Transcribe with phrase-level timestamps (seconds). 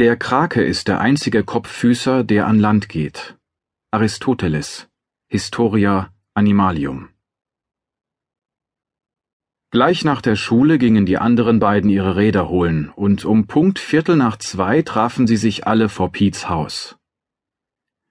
[0.00, 3.36] Der Krake ist der einzige Kopffüßer, der an Land geht.
[3.90, 4.88] Aristoteles
[5.26, 7.08] Historia Animalium
[9.72, 14.14] Gleich nach der Schule gingen die anderen beiden ihre Räder holen, und um Punkt Viertel
[14.14, 16.96] nach zwei trafen sie sich alle vor Pete's Haus.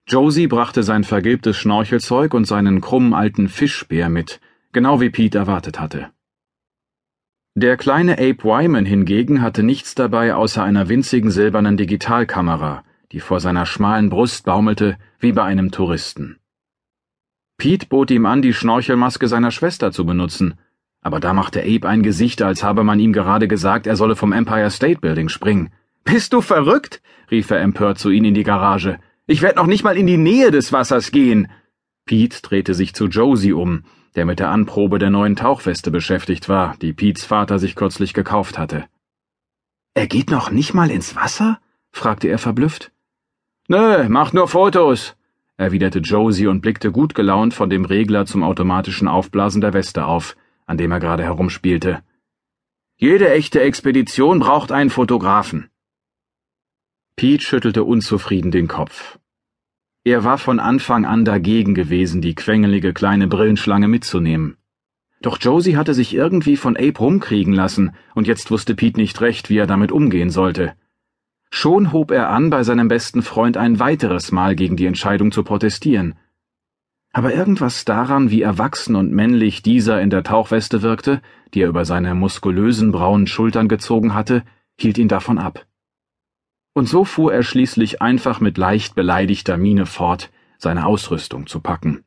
[0.09, 4.41] Josie brachte sein vergilbtes Schnorchelzeug und seinen krummen alten Fischbär mit,
[4.73, 6.11] genau wie Pete erwartet hatte.
[7.59, 13.39] Der kleine Abe Wyman hingegen hatte nichts dabei außer einer winzigen silbernen Digitalkamera, die vor
[13.39, 16.37] seiner schmalen Brust baumelte wie bei einem Touristen.
[17.57, 20.53] Pete bot ihm an, die Schnorchelmaske seiner Schwester zu benutzen,
[21.01, 24.33] aber da machte Abe ein Gesicht, als habe man ihm gerade gesagt, er solle vom
[24.33, 25.71] Empire State Building springen.
[26.03, 27.01] Bist du verrückt?
[27.31, 28.99] rief er empört zu ihnen in die Garage.
[29.25, 31.47] Ich werde noch nicht mal in die Nähe des Wassers gehen.
[32.05, 33.81] Pete drehte sich zu Josie um,
[34.17, 38.57] der mit der Anprobe der neuen Tauchweste beschäftigt war, die Pete's Vater sich kürzlich gekauft
[38.57, 38.85] hatte.
[39.93, 41.59] Er geht noch nicht mal ins Wasser?
[41.91, 42.91] fragte er verblüfft.
[43.67, 45.15] Nö, macht nur Fotos,
[45.55, 50.35] erwiderte Josie und blickte gut gelaunt von dem Regler zum automatischen Aufblasen der Weste auf,
[50.65, 52.01] an dem er gerade herumspielte.
[52.97, 55.69] Jede echte Expedition braucht einen Fotografen.
[57.15, 59.19] Pete schüttelte unzufrieden den Kopf.
[60.07, 64.55] Er war von Anfang an dagegen gewesen, die quengelige kleine Brillenschlange mitzunehmen.
[65.21, 69.49] Doch Josie hatte sich irgendwie von Abe rumkriegen lassen, und jetzt wusste Pete nicht recht,
[69.49, 70.75] wie er damit umgehen sollte.
[71.49, 75.43] Schon hob er an, bei seinem besten Freund ein weiteres Mal gegen die Entscheidung zu
[75.43, 76.15] protestieren.
[77.11, 81.21] Aber irgendwas daran, wie erwachsen und männlich dieser in der Tauchweste wirkte,
[81.53, 84.43] die er über seine muskulösen braunen Schultern gezogen hatte,
[84.77, 85.67] hielt ihn davon ab
[86.77, 92.03] und so fuhr er schließlich einfach mit leicht beleidigter Miene fort, seine Ausrüstung zu packen.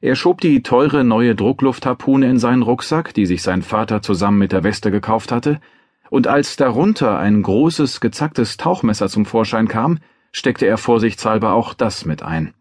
[0.00, 4.52] Er schob die teure neue Druckluftharpune in seinen Rucksack, die sich sein Vater zusammen mit
[4.52, 5.60] der Weste gekauft hatte,
[6.10, 9.98] und als darunter ein großes, gezacktes Tauchmesser zum Vorschein kam,
[10.30, 12.54] steckte er vorsichtshalber auch das mit ein.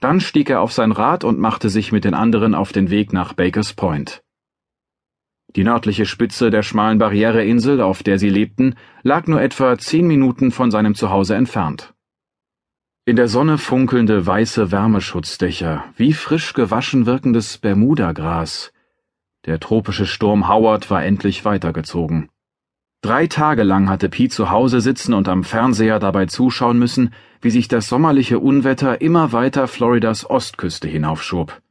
[0.00, 3.12] Dann stieg er auf sein Rad und machte sich mit den anderen auf den Weg
[3.12, 4.24] nach Bakers Point.
[5.54, 10.50] Die nördliche Spitze der schmalen Barriereinsel, auf der sie lebten, lag nur etwa zehn Minuten
[10.50, 11.94] von seinem Zuhause entfernt.
[13.04, 18.72] In der Sonne funkelnde weiße Wärmeschutzdächer, wie frisch gewaschen wirkendes Bermudagras.
[19.44, 22.28] Der tropische Sturm Howard war endlich weitergezogen.
[23.02, 27.50] Drei Tage lang hatte Pete zu Hause sitzen und am Fernseher dabei zuschauen müssen, wie
[27.50, 31.62] sich das sommerliche Unwetter immer weiter Floridas Ostküste hinaufschob.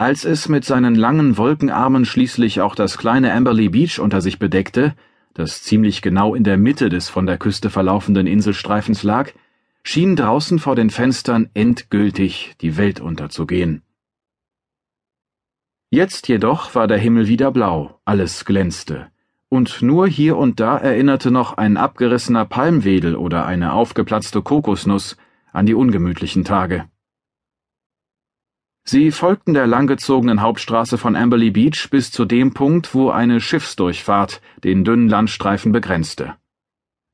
[0.00, 4.94] Als es mit seinen langen Wolkenarmen schließlich auch das kleine Amberley Beach unter sich bedeckte,
[5.34, 9.30] das ziemlich genau in der Mitte des von der Küste verlaufenden Inselstreifens lag,
[9.82, 13.82] schien draußen vor den Fenstern endgültig die Welt unterzugehen.
[15.90, 19.08] Jetzt jedoch war der Himmel wieder blau, alles glänzte,
[19.50, 25.18] und nur hier und da erinnerte noch ein abgerissener Palmwedel oder eine aufgeplatzte Kokosnuss
[25.52, 26.88] an die ungemütlichen Tage.
[28.84, 34.40] Sie folgten der langgezogenen Hauptstraße von Amberley Beach bis zu dem Punkt, wo eine Schiffsdurchfahrt
[34.64, 36.36] den dünnen Landstreifen begrenzte.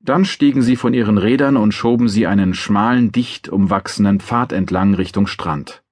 [0.00, 4.94] Dann stiegen sie von ihren Rädern und schoben sie einen schmalen, dicht umwachsenen Pfad entlang
[4.94, 5.82] Richtung Strand.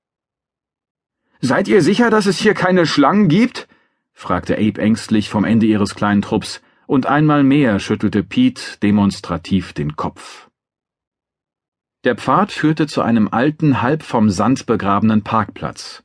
[1.41, 3.69] Seid ihr sicher, dass es hier keine Schlangen gibt?
[4.13, 9.97] fragte Abe ängstlich vom Ende ihres kleinen Trupps, und einmal mehr schüttelte Pete demonstrativ den
[9.97, 10.49] Kopf.
[12.05, 16.03] Der Pfad führte zu einem alten, halb vom Sand begrabenen Parkplatz.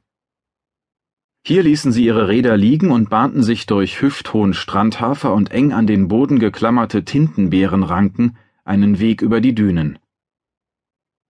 [1.46, 5.88] Hier ließen sie ihre Räder liegen und bahnten sich durch hüfthohen Strandhafer und eng an
[5.88, 10.00] den Boden geklammerte Tintenbeerenranken einen Weg über die Dünen.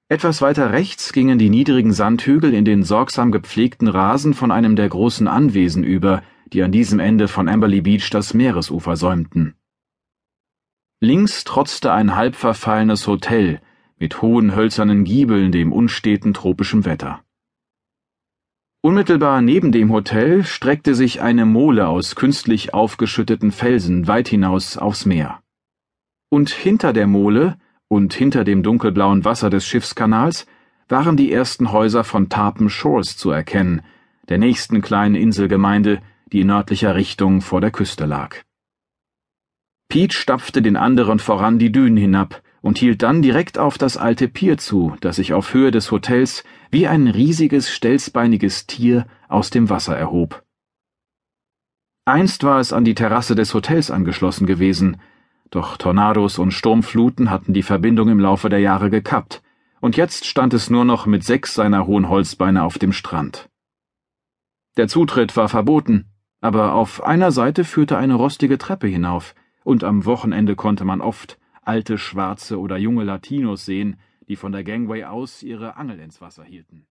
[0.07, 4.89] Etwas weiter rechts gingen die niedrigen Sandhügel in den sorgsam gepflegten Rasen von einem der
[4.89, 6.21] großen Anwesen über,
[6.53, 9.55] die an diesem Ende von Amberley Beach das Meeresufer säumten.
[10.99, 13.61] Links trotzte ein halb verfallenes Hotel,
[13.99, 17.21] mit hohen hölzernen Giebeln dem unsteten tropischen Wetter.
[18.81, 25.05] Unmittelbar neben dem Hotel streckte sich eine Mole aus künstlich aufgeschütteten Felsen weit hinaus aufs
[25.05, 25.41] Meer.
[26.29, 27.57] Und hinter der Mole
[27.89, 30.45] und hinter dem dunkelblauen Wasser des Schiffskanals
[30.87, 33.81] waren die ersten Häuser von Tarpen Shores zu erkennen,
[34.29, 38.37] der nächsten kleinen Inselgemeinde, die in nördlicher Richtung vor der Küste lag.
[39.89, 44.27] Pete stapfte den anderen voran die Dünen hinab, und hielt dann direkt auf das alte
[44.27, 49.69] Pier zu, das sich auf Höhe des Hotels wie ein riesiges, stelzbeiniges Tier aus dem
[49.69, 50.43] Wasser erhob.
[52.05, 54.97] Einst war es an die Terrasse des Hotels angeschlossen gewesen,
[55.51, 59.41] doch Tornados und Sturmfluten hatten die Verbindung im Laufe der Jahre gekappt,
[59.79, 63.49] und jetzt stand es nur noch mit sechs seiner hohen Holzbeine auf dem Strand.
[64.77, 66.05] Der Zutritt war verboten,
[66.41, 71.37] aber auf einer Seite führte eine rostige Treppe hinauf, und am Wochenende konnte man oft
[71.69, 76.43] alte Schwarze oder junge Latinos sehen, die von der Gangway aus ihre Angel ins Wasser
[76.43, 76.87] hielten.